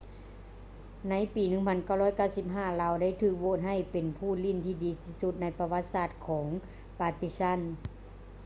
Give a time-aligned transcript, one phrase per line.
[1.09, 1.43] ໃນປີ
[2.31, 6.47] 1995 ລາວໄດ້ຖືກໂຫວດໃຫ້ເປັນຜູ້ຫຼິ້ນທີ່ດີທີ່ສຸດໃນປະຫວັດສາດຂອງ
[6.99, 7.61] partizan